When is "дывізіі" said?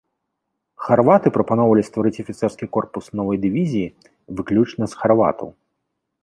3.45-3.93